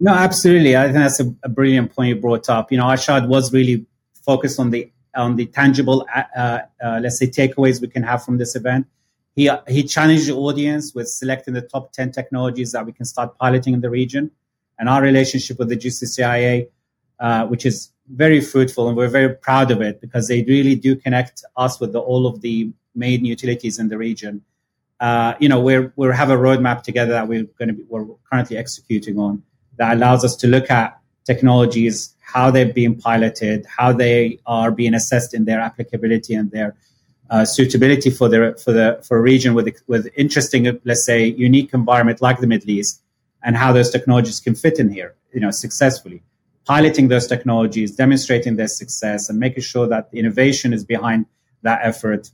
No, 0.00 0.14
absolutely. 0.14 0.74
I 0.74 0.84
think 0.84 0.94
that's 0.94 1.20
a, 1.20 1.34
a 1.44 1.50
brilliant 1.50 1.94
point 1.94 2.08
you 2.08 2.16
brought 2.16 2.48
up. 2.48 2.72
You 2.72 2.78
know, 2.78 2.86
Arshad 2.86 3.28
was 3.28 3.52
really 3.52 3.84
focused 4.24 4.58
on 4.58 4.70
the 4.70 4.90
on 5.14 5.36
the 5.36 5.44
tangible, 5.44 6.06
uh, 6.14 6.60
uh, 6.82 7.00
let's 7.02 7.18
say, 7.18 7.26
takeaways 7.26 7.82
we 7.82 7.88
can 7.88 8.02
have 8.02 8.24
from 8.24 8.38
this 8.38 8.56
event. 8.56 8.86
He 9.34 9.50
he 9.68 9.82
challenged 9.84 10.28
the 10.28 10.34
audience 10.34 10.94
with 10.94 11.08
selecting 11.08 11.54
the 11.54 11.62
top 11.62 11.92
ten 11.92 12.12
technologies 12.12 12.72
that 12.72 12.84
we 12.84 12.92
can 12.92 13.04
start 13.04 13.36
piloting 13.38 13.74
in 13.74 13.80
the 13.80 13.90
region, 13.90 14.30
and 14.78 14.88
our 14.88 15.02
relationship 15.02 15.58
with 15.58 15.68
the 15.68 15.76
GCCIA, 15.76 16.68
uh, 17.18 17.46
which 17.46 17.64
is 17.64 17.92
very 18.08 18.40
fruitful, 18.40 18.88
and 18.88 18.96
we're 18.96 19.08
very 19.08 19.34
proud 19.34 19.70
of 19.70 19.80
it 19.80 20.00
because 20.00 20.28
they 20.28 20.42
really 20.44 20.74
do 20.74 20.96
connect 20.96 21.44
us 21.56 21.80
with 21.80 21.92
the, 21.92 22.00
all 22.00 22.26
of 22.26 22.40
the 22.42 22.70
main 22.94 23.24
utilities 23.24 23.78
in 23.78 23.88
the 23.88 23.96
region. 23.96 24.42
Uh, 25.00 25.34
you 25.40 25.48
know, 25.48 25.60
we're 25.60 25.92
we 25.96 26.08
have 26.08 26.30
a 26.30 26.36
roadmap 26.36 26.82
together 26.82 27.12
that 27.12 27.26
we're 27.26 27.44
going 27.58 27.68
to 27.68 27.74
be 27.74 27.84
we're 27.88 28.06
currently 28.30 28.56
executing 28.56 29.18
on 29.18 29.42
that 29.78 29.96
allows 29.96 30.24
us 30.24 30.36
to 30.36 30.46
look 30.46 30.70
at 30.70 30.98
technologies, 31.24 32.14
how 32.20 32.50
they're 32.50 32.72
being 32.72 32.98
piloted, 32.98 33.66
how 33.66 33.92
they 33.92 34.38
are 34.46 34.70
being 34.70 34.94
assessed 34.94 35.34
in 35.34 35.44
their 35.44 35.60
applicability 35.60 36.34
and 36.34 36.50
their 36.50 36.76
uh, 37.32 37.46
suitability 37.46 38.10
for 38.10 38.28
the 38.28 38.40
for 38.62 38.72
the 38.72 39.00
for 39.06 39.16
a 39.16 39.20
region 39.20 39.54
with 39.54 39.66
with 39.86 40.06
interesting, 40.16 40.78
let's 40.84 41.04
say, 41.04 41.24
unique 41.24 41.72
environment 41.72 42.20
like 42.20 42.38
the 42.40 42.46
Middle 42.46 42.70
East, 42.70 43.02
and 43.42 43.56
how 43.56 43.72
those 43.72 43.90
technologies 43.90 44.38
can 44.38 44.54
fit 44.54 44.78
in 44.78 44.90
here, 44.90 45.14
you 45.32 45.40
know, 45.40 45.50
successfully. 45.50 46.22
Piloting 46.66 47.08
those 47.08 47.26
technologies, 47.26 47.96
demonstrating 47.96 48.56
their 48.56 48.68
success, 48.68 49.30
and 49.30 49.40
making 49.40 49.62
sure 49.62 49.86
that 49.88 50.10
the 50.10 50.18
innovation 50.18 50.74
is 50.74 50.84
behind 50.84 51.24
that 51.62 51.80
effort 51.82 52.30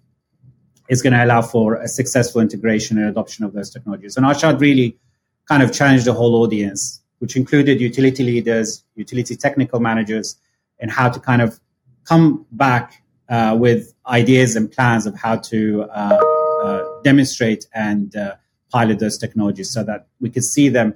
is 0.89 1.01
going 1.01 1.13
to 1.13 1.25
allow 1.25 1.43
for 1.43 1.77
a 1.77 1.87
successful 1.87 2.41
integration 2.41 2.99
and 2.99 3.07
adoption 3.07 3.45
of 3.45 3.53
those 3.53 3.71
technologies. 3.71 4.17
And 4.17 4.27
Arshad 4.27 4.61
really 4.61 4.99
kind 5.47 5.63
of 5.63 5.73
challenged 5.73 6.07
the 6.07 6.13
whole 6.13 6.35
audience 6.43 7.01
which 7.21 7.37
included 7.37 7.81
utility 7.81 8.23
leaders, 8.23 8.85
utility 8.95 9.35
technical 9.37 9.81
managers, 9.81 10.37
and 10.79 10.91
how 10.91 11.09
to 11.09 11.19
kind 11.19 11.43
of 11.43 11.59
come 12.05 12.47
back 12.53 13.03
uh, 13.29 13.57
with 13.59 13.95
ideas 14.07 14.57
and 14.57 14.71
plans 14.71 15.07
of 15.07 15.15
how 15.15 15.37
to 15.37 15.83
uh, 15.91 16.21
uh, 16.63 16.85
demonstrate 17.03 17.67
and 17.75 18.15
uh, 18.17 18.35
pilot 18.71 18.99
those 18.99 19.19
technologies 19.19 19.71
so 19.71 19.83
that 19.85 20.07
we 20.21 20.31
could 20.31 20.45
see 20.45 20.69
them 20.69 20.95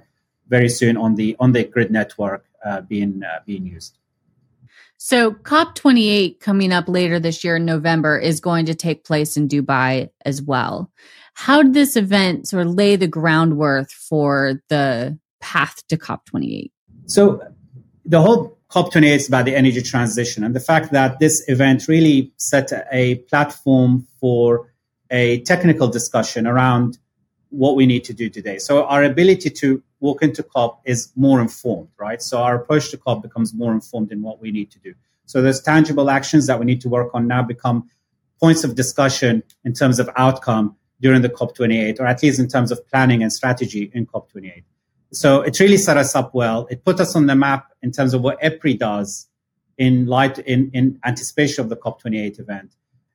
very 0.49 0.69
soon 0.69 0.97
on 0.97 1.15
the 1.15 1.37
on 1.41 1.53
the 1.53 1.65
grid 1.65 1.91
network 1.91 2.45
uh, 2.65 2.81
being 2.83 3.23
uh, 3.23 3.41
being 3.47 3.67
used. 3.67 3.99
So 4.99 5.33
COP28 5.33 6.39
coming 6.39 6.73
up 6.73 6.89
later 6.89 7.19
this 7.19 7.43
year 7.43 7.57
in 7.57 7.65
November 7.65 8.19
is 8.19 8.39
going 8.41 8.67
to 8.67 8.75
take 8.75 9.05
place 9.05 9.37
in 9.37 9.49
Dubai 9.49 10.11
as 10.25 10.41
well. 10.41 10.93
How 11.35 11.63
did 11.63 11.75
this 11.75 11.97
event 11.97 12.47
sort 12.47 12.67
of 12.67 12.75
lay 12.75 12.95
the 12.97 13.09
groundwork 13.09 13.91
for 13.91 14.61
the 14.69 15.19
path 15.41 15.83
to 15.89 15.97
COP28? 15.97 16.71
So 17.07 17.43
the 18.05 18.21
whole 18.21 18.59
COP28 18.73 19.17
is 19.17 19.29
about 19.29 19.45
the 19.45 19.55
energy 19.55 19.83
transition 19.83 20.43
and 20.43 20.57
the 20.57 20.61
fact 20.61 20.93
that 20.93 21.19
this 21.19 21.45
event 21.47 21.89
really 21.89 22.33
set 22.39 22.73
a 22.91 23.17
platform 23.29 24.07
for 24.19 24.73
a 25.11 25.41
technical 25.43 25.89
discussion 25.89 26.47
around 26.47 26.97
what 27.51 27.77
we 27.77 27.85
need 27.85 28.03
to 28.05 28.15
do 28.15 28.31
today. 28.31 28.57
So 28.57 28.85
our 28.85 29.05
ability 29.05 29.51
to 29.51 29.83
walk 30.01 30.23
into 30.23 30.43
COP 30.43 30.81
is 30.87 31.13
more 31.17 31.43
informed, 31.43 31.91
right? 31.99 32.23
So 32.23 32.39
our 32.39 32.55
approach 32.55 32.91
to 32.93 32.97
COP 32.97 33.23
becomes 33.23 33.53
more 33.53 33.73
informed 33.73 34.11
in 34.11 34.23
what 34.23 34.41
we 34.41 34.51
need 34.51 34.71
to 34.71 34.79
do. 34.79 34.95
So 35.27 35.43
those 35.43 35.61
tangible 35.61 36.09
actions 36.09 36.47
that 36.47 36.59
we 36.59 36.65
need 36.65 36.81
to 36.81 36.89
work 36.89 37.11
on 37.13 37.27
now 37.27 37.43
become 37.43 37.91
points 38.41 38.65
of 38.65 38.75
discussion 38.75 39.43
in 39.67 39.75
terms 39.75 39.99
of 39.99 40.09
outcome 40.17 40.77
during 40.99 41.21
the 41.21 41.29
COP28, 41.29 42.01
or 42.01 42.07
at 42.07 42.23
least 42.23 42.41
in 42.41 42.49
terms 42.49 42.73
of 42.73 42.89
planning 42.89 43.23
and 43.23 43.31
strategy 43.31 43.91
in 43.93 44.07
COP28. 44.07 44.63
So 45.13 45.43
it 45.43 45.61
really 45.61 45.77
set 45.77 45.97
us 45.97 46.15
up 46.15 46.35
well. 46.35 46.67
It 46.71 46.85
put 46.85 46.99
us 46.99 47.15
on 47.15 47.27
the 47.27 47.37
map 47.37 47.67
in 47.83 47.93
terms 47.93 48.15
of 48.15 48.23
what 48.23 48.41
EPRI 48.41 48.79
does 48.79 49.29
in 49.77 50.07
light 50.07 50.39
in, 50.39 50.71
in 50.73 50.99
anticipation 51.05 51.63
of 51.63 51.69
the 51.69 51.77
COP28 51.77 52.41
event. 52.41 52.75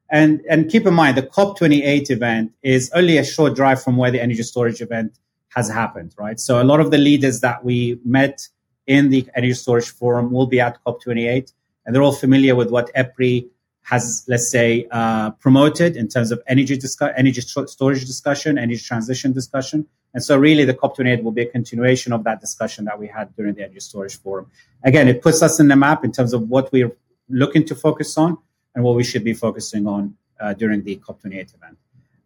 And 0.10 0.42
and 0.50 0.70
keep 0.70 0.86
in 0.86 0.94
mind 0.94 1.18
the 1.18 1.24
COP28 1.24 2.10
event 2.12 2.54
is 2.62 2.90
only 2.94 3.18
a 3.18 3.26
short 3.26 3.56
drive 3.56 3.84
from 3.84 3.98
where 3.98 4.12
the 4.12 4.22
energy 4.22 4.44
storage 4.44 4.82
event 4.82 5.18
has 5.50 5.70
happened, 5.70 6.14
right? 6.18 6.40
So 6.40 6.62
a 6.62 6.64
lot 6.64 6.80
of 6.80 6.92
the 6.92 6.98
leaders 6.98 7.42
that 7.42 7.66
we 7.66 8.00
met 8.06 8.48
in 8.86 9.10
the 9.10 9.28
energy 9.36 9.54
storage 9.54 9.90
forum 9.90 10.32
will 10.32 10.48
be 10.48 10.60
at 10.62 10.78
COP28, 10.86 11.52
and 11.86 11.96
they're 11.96 12.04
all 12.04 12.14
familiar 12.14 12.56
with 12.56 12.70
what 12.70 12.94
EPRI 12.96 13.50
has, 13.84 14.24
let's 14.28 14.50
say, 14.50 14.88
uh, 14.92 15.32
promoted 15.32 15.96
in 15.98 16.08
terms 16.08 16.32
of 16.32 16.42
energy 16.48 16.78
discuss- 16.78 17.14
energy 17.18 17.42
storage 17.42 18.06
discussion, 18.06 18.58
energy 18.58 18.82
transition 18.82 19.34
discussion. 19.34 19.88
And 20.14 20.24
so, 20.24 20.38
really, 20.38 20.66
the 20.66 20.74
COP28 20.74 21.24
will 21.24 21.32
be 21.32 21.44
a 21.44 21.46
continuation 21.46 22.14
of 22.14 22.24
that 22.24 22.42
discussion 22.42 22.86
that 22.86 22.98
we 22.98 23.08
had 23.08 23.36
during 23.36 23.54
the 23.54 23.64
energy 23.64 23.80
storage 23.80 24.18
forum. 24.20 24.50
Again, 24.84 25.08
it 25.08 25.22
puts 25.22 25.42
us 25.42 25.60
in 25.60 25.68
the 25.68 25.76
map 25.76 26.04
in 26.04 26.12
terms 26.12 26.34
of 26.34 26.50
what 26.50 26.72
we're 26.72 26.92
looking 27.30 27.66
to 27.66 27.76
focus 27.76 28.18
on 28.18 28.38
and 28.74 28.84
what 28.84 28.96
we 28.96 29.04
should 29.04 29.24
be 29.24 29.34
focusing 29.34 29.88
on 29.88 30.16
uh, 30.40 30.54
during 30.54 30.84
the 30.84 30.98
COP28 30.98 31.56
event. 31.56 31.78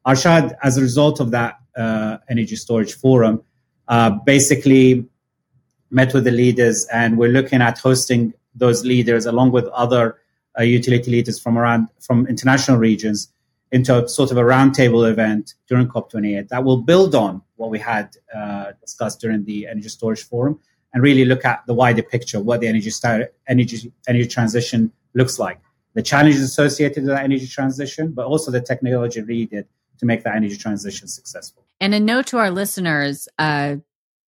Arshad, 0.05 0.55
as 0.63 0.77
a 0.77 0.81
result 0.81 1.19
of 1.19 1.31
that 1.31 1.59
uh, 1.75 2.17
energy 2.29 2.55
storage 2.55 2.93
forum, 2.93 3.43
uh, 3.87 4.09
basically 4.09 5.05
met 5.89 6.13
with 6.13 6.23
the 6.23 6.31
leaders, 6.31 6.87
and 6.91 7.17
we're 7.17 7.29
looking 7.29 7.61
at 7.61 7.77
hosting 7.77 8.33
those 8.55 8.85
leaders 8.85 9.25
along 9.25 9.51
with 9.51 9.65
other 9.67 10.17
uh, 10.59 10.63
utility 10.63 11.11
leaders 11.11 11.39
from 11.39 11.57
around 11.57 11.87
from 11.99 12.27
international 12.27 12.77
regions 12.77 13.31
into 13.71 14.03
a 14.03 14.07
sort 14.07 14.31
of 14.31 14.37
a 14.37 14.41
roundtable 14.41 15.09
event 15.09 15.53
during 15.67 15.87
COP28 15.87 16.49
that 16.49 16.63
will 16.63 16.77
build 16.77 17.15
on 17.15 17.41
what 17.61 17.69
we 17.69 17.79
had 17.79 18.17
uh, 18.35 18.71
discussed 18.81 19.21
during 19.21 19.45
the 19.45 19.67
energy 19.67 19.87
storage 19.87 20.23
forum 20.23 20.59
and 20.93 21.03
really 21.03 21.25
look 21.25 21.45
at 21.45 21.63
the 21.67 21.73
wider 21.73 22.03
picture 22.03 22.39
what 22.39 22.59
the 22.59 22.67
energy 22.67 22.91
energy 23.47 23.93
energy 24.07 24.27
transition 24.27 24.91
looks 25.13 25.37
like, 25.39 25.59
the 25.93 26.01
challenges 26.01 26.41
associated 26.41 27.03
with 27.03 27.13
that 27.13 27.23
energy 27.23 27.47
transition, 27.47 28.11
but 28.11 28.25
also 28.25 28.49
the 28.51 28.61
technology 28.61 29.21
needed 29.21 29.65
to 29.99 30.05
make 30.05 30.23
that 30.23 30.35
energy 30.35 30.57
transition 30.57 31.07
successful. 31.07 31.63
And 31.79 31.93
a 31.93 31.99
note 31.99 32.27
to 32.27 32.37
our 32.37 32.51
listeners: 32.51 33.27
uh, 33.37 33.75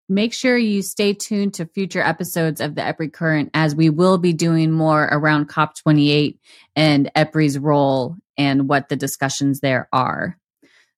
make 0.08 0.34
sure 0.34 0.58
you 0.58 0.82
stay 0.82 1.14
tuned 1.14 1.54
to 1.54 1.66
future 1.66 2.02
episodes 2.02 2.60
of 2.60 2.74
the 2.74 2.82
EPRI 2.82 3.12
Current 3.12 3.50
as 3.54 3.74
we 3.74 3.88
will 3.90 4.18
be 4.18 4.32
doing 4.32 4.70
more 4.70 5.04
around 5.04 5.48
COP28 5.48 6.38
and 6.76 7.10
EPRI's 7.16 7.58
role 7.58 8.16
and 8.36 8.68
what 8.68 8.88
the 8.88 8.96
discussions 8.96 9.60
there 9.60 9.88
are. 9.92 10.38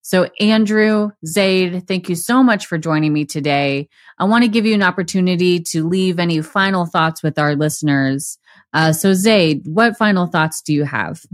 So, 0.07 0.29
Andrew, 0.39 1.13
Zaid, 1.25 1.89
thank 1.89 2.11
you 2.11 2.15
so 2.15 2.43
much 2.43 2.67
for 2.67 2.77
joining 2.77 3.15
me 3.15 3.25
today. 3.25 3.89
I 4.19 4.25
want 4.25 4.45
to 4.45 4.49
give 4.49 4.67
you 4.67 4.75
an 4.75 4.83
opportunity 4.83 5.61
to 5.61 5.89
leave 5.89 6.19
any 6.19 6.43
final 6.43 6.85
thoughts 6.85 7.23
with 7.23 7.39
our 7.39 7.57
listeners 7.57 8.39
Uh, 8.75 8.93
so, 8.93 9.15
Zaid, 9.15 9.67
what 9.67 9.97
final 9.97 10.27
thoughts 10.27 10.61
do 10.61 10.75
you 10.75 10.85
have? 10.85 11.25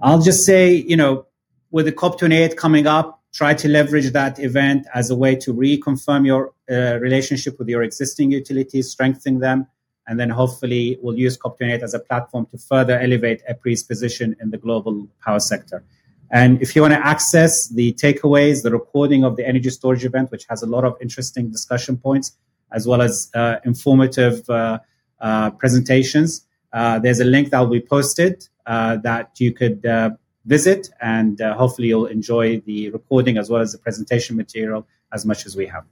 I'll 0.00 0.20
just 0.20 0.44
say, 0.44 0.70
you 0.74 0.96
know, 0.96 1.26
with 1.72 1.86
the 1.86 1.92
COP28 1.92 2.56
coming 2.56 2.86
up, 2.86 3.20
try 3.32 3.54
to 3.54 3.68
leverage 3.68 4.10
that 4.12 4.38
event 4.38 4.86
as 4.94 5.10
a 5.10 5.16
way 5.16 5.34
to 5.36 5.52
reconfirm 5.52 6.24
your 6.24 6.52
uh, 6.70 6.98
relationship 7.00 7.58
with 7.58 7.68
your 7.68 7.82
existing 7.82 8.30
utilities, 8.30 8.90
strengthen 8.90 9.40
them, 9.40 9.66
and 10.06 10.20
then 10.20 10.30
hopefully 10.30 10.98
we'll 11.02 11.18
use 11.18 11.36
COP28 11.36 11.82
as 11.82 11.94
a 11.94 11.98
platform 11.98 12.46
to 12.52 12.58
further 12.58 12.96
elevate 13.00 13.42
EPRI's 13.50 13.82
position 13.82 14.36
in 14.40 14.50
the 14.50 14.58
global 14.58 15.08
power 15.24 15.40
sector. 15.40 15.82
And 16.30 16.60
if 16.60 16.76
you 16.76 16.82
want 16.82 16.94
to 16.94 17.06
access 17.06 17.68
the 17.68 17.92
takeaways, 17.94 18.62
the 18.62 18.70
recording 18.70 19.24
of 19.24 19.36
the 19.36 19.46
energy 19.46 19.70
storage 19.70 20.04
event, 20.04 20.30
which 20.30 20.44
has 20.48 20.62
a 20.62 20.66
lot 20.66 20.84
of 20.84 20.96
interesting 21.00 21.50
discussion 21.50 21.96
points, 21.96 22.36
as 22.72 22.86
well 22.86 23.00
as 23.00 23.30
uh, 23.34 23.56
informative 23.64 24.48
uh, 24.50 24.78
uh, 25.20 25.50
presentations, 25.52 26.46
uh, 26.72 26.98
there's 26.98 27.20
a 27.20 27.24
link 27.24 27.50
that 27.50 27.60
will 27.60 27.68
be 27.68 27.80
posted 27.80 28.46
uh, 28.66 28.96
that 28.98 29.40
you 29.40 29.52
could 29.52 29.86
uh, 29.86 30.10
visit, 30.44 30.90
and 31.00 31.40
hopefully 31.40 31.88
you'll 31.88 32.06
enjoy 32.06 32.60
the 32.60 32.90
recording 32.90 33.38
as 33.38 33.48
well 33.48 33.62
as 33.62 33.72
the 33.72 33.78
presentation 33.78 34.36
material 34.36 34.86
as 35.12 35.24
much 35.24 35.46
as 35.46 35.56
we 35.56 35.66
have. 35.66 35.84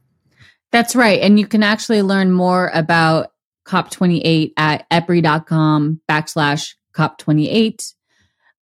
That's 0.72 0.94
right. 0.94 1.20
And 1.20 1.38
you 1.38 1.46
can 1.46 1.62
actually 1.62 2.02
learn 2.02 2.32
more 2.32 2.70
about 2.74 3.32
COP28 3.66 4.52
at 4.56 4.88
epri.com 4.90 6.00
backslash 6.08 6.74
COP28. 6.94 7.94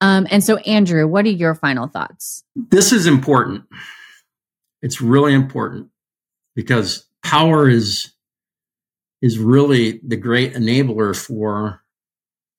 Um, 0.05 0.27
and 0.31 0.45
so, 0.45 0.59
Andrew, 0.59 1.09
what 1.09 1.25
are 1.25 1.31
your 1.31 1.55
final 1.55 1.89
thoughts? 1.89 2.45
This 2.55 2.93
is 2.93 3.07
important. 3.07 3.65
It's 4.83 5.01
really 5.01 5.33
important 5.33 5.89
because 6.55 7.07
power 7.23 7.71
is 7.71 8.13
is 9.23 9.39
really 9.39 10.03
the 10.07 10.19
great 10.19 10.53
enabler 10.53 11.17
for 11.17 11.81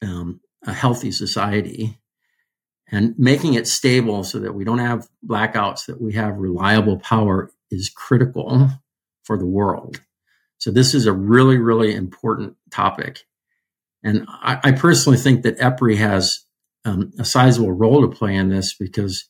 um, 0.02 0.40
a 0.66 0.74
healthy 0.74 1.12
society 1.12 2.00
and 2.92 3.14
making 3.20 3.54
it 3.54 3.68
stable 3.68 4.24
so 4.24 4.40
that 4.40 4.54
we 4.54 4.64
don't 4.64 4.80
have 4.80 5.08
blackouts 5.24 5.86
that 5.86 6.02
we 6.02 6.14
have 6.14 6.38
reliable 6.38 6.98
power 6.98 7.52
is 7.70 7.92
critical 7.92 8.72
for 9.24 9.38
the 9.38 9.46
world 9.46 10.02
so 10.58 10.72
this 10.72 10.96
is 10.96 11.06
a 11.06 11.14
really 11.14 11.58
really 11.58 11.94
important 11.94 12.56
topic 12.72 13.26
and 14.04 14.26
i, 14.30 14.60
I 14.64 14.72
personally 14.72 15.18
think 15.18 15.44
that 15.44 15.60
epri 15.60 15.98
has 15.98 16.45
um, 16.86 17.12
a 17.20 17.26
sizable 17.26 17.72
role 17.72 18.02
to 18.02 18.16
play 18.16 18.36
in 18.36 18.50
this 18.50 18.76
because 18.78 19.28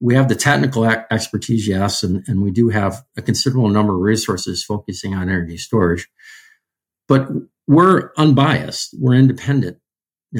we 0.00 0.14
have 0.14 0.28
the 0.28 0.34
technical 0.34 0.84
expertise, 0.84 1.68
yes, 1.68 2.02
and, 2.02 2.24
and 2.26 2.42
we 2.42 2.50
do 2.50 2.70
have 2.70 3.02
a 3.16 3.22
considerable 3.22 3.68
number 3.68 3.94
of 3.94 4.00
resources 4.00 4.64
focusing 4.64 5.14
on 5.14 5.28
energy 5.28 5.58
storage, 5.58 6.08
but 7.06 7.28
we're 7.66 8.10
unbiased, 8.16 8.94
we're 8.98 9.14
independent. 9.14 9.78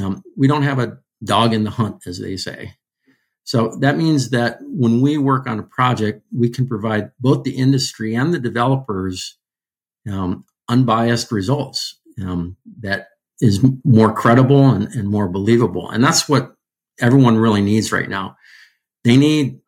Um, 0.00 0.22
we 0.36 0.48
don't 0.48 0.62
have 0.62 0.78
a 0.78 0.98
dog 1.22 1.52
in 1.52 1.64
the 1.64 1.70
hunt, 1.70 2.06
as 2.06 2.18
they 2.18 2.36
say. 2.36 2.74
So 3.44 3.76
that 3.80 3.96
means 3.96 4.30
that 4.30 4.58
when 4.62 5.00
we 5.00 5.18
work 5.18 5.46
on 5.46 5.58
a 5.58 5.64
project, 5.64 6.22
we 6.32 6.48
can 6.48 6.66
provide 6.66 7.10
both 7.20 7.44
the 7.44 7.56
industry 7.56 8.14
and 8.14 8.32
the 8.32 8.38
developers 8.38 9.36
um, 10.10 10.44
unbiased 10.68 11.32
results 11.32 11.98
um, 12.22 12.56
that 12.80 13.08
is 13.40 13.64
more 13.84 14.12
credible 14.12 14.70
and, 14.70 14.88
and 14.94 15.08
more 15.08 15.28
believable. 15.28 15.90
And 15.90 16.04
that's 16.04 16.28
what 16.28 16.54
everyone 17.00 17.38
really 17.38 17.62
needs 17.62 17.92
right 17.92 18.08
now. 18.08 18.36
They 19.04 19.16
need 19.16 19.60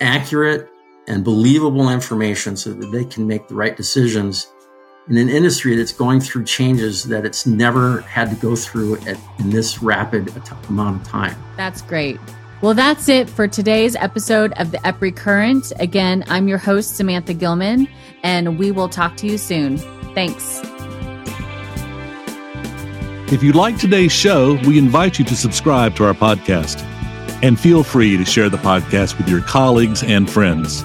accurate 0.00 0.68
and 1.08 1.24
believable 1.24 1.90
information 1.90 2.56
so 2.56 2.72
that 2.72 2.86
they 2.86 3.04
can 3.04 3.26
make 3.26 3.48
the 3.48 3.54
right 3.54 3.76
decisions 3.76 4.46
in 5.08 5.16
an 5.16 5.28
industry 5.28 5.74
that's 5.74 5.92
going 5.92 6.20
through 6.20 6.44
changes 6.44 7.04
that 7.04 7.26
it's 7.26 7.44
never 7.44 8.02
had 8.02 8.30
to 8.30 8.36
go 8.36 8.54
through 8.54 8.96
at, 8.98 9.18
in 9.40 9.50
this 9.50 9.82
rapid 9.82 10.32
amount 10.68 11.00
of 11.00 11.08
time. 11.08 11.36
That's 11.56 11.82
great. 11.82 12.20
Well, 12.60 12.74
that's 12.74 13.08
it 13.08 13.28
for 13.28 13.48
today's 13.48 13.96
episode 13.96 14.52
of 14.52 14.70
the 14.70 14.78
EPRI 14.78 15.16
Current. 15.16 15.72
Again, 15.80 16.22
I'm 16.28 16.46
your 16.46 16.58
host, 16.58 16.96
Samantha 16.96 17.34
Gilman, 17.34 17.88
and 18.22 18.56
we 18.56 18.70
will 18.70 18.88
talk 18.88 19.16
to 19.16 19.26
you 19.26 19.36
soon. 19.36 19.78
Thanks. 20.14 20.60
If 23.32 23.42
you 23.42 23.52
like 23.54 23.78
today's 23.78 24.12
show, 24.12 24.58
we 24.66 24.78
invite 24.78 25.18
you 25.18 25.24
to 25.24 25.34
subscribe 25.34 25.96
to 25.96 26.04
our 26.04 26.12
podcast. 26.12 26.82
And 27.42 27.58
feel 27.58 27.82
free 27.82 28.18
to 28.18 28.26
share 28.26 28.50
the 28.50 28.58
podcast 28.58 29.16
with 29.16 29.26
your 29.26 29.40
colleagues 29.40 30.02
and 30.02 30.30
friends. 30.30 30.82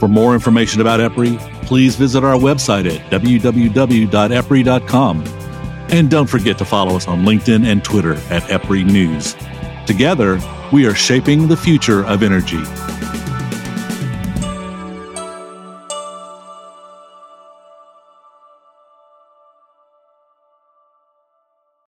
For 0.00 0.08
more 0.08 0.34
information 0.34 0.80
about 0.80 0.98
EPRI, 0.98 1.38
please 1.62 1.94
visit 1.94 2.24
our 2.24 2.34
website 2.34 2.92
at 2.92 3.12
www.epri.com. 3.12 5.24
And 5.90 6.10
don't 6.10 6.26
forget 6.26 6.58
to 6.58 6.64
follow 6.64 6.96
us 6.96 7.06
on 7.06 7.22
LinkedIn 7.22 7.64
and 7.64 7.84
Twitter 7.84 8.14
at 8.28 8.42
EPRI 8.50 8.84
News. 8.84 9.36
Together, 9.86 10.40
we 10.72 10.86
are 10.86 10.96
shaping 10.96 11.46
the 11.46 11.56
future 11.56 12.04
of 12.06 12.24
energy. 12.24 12.64